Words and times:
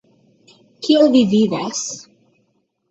Kiel 0.87 1.11
vi 1.17 1.23
vivas? 1.37 1.87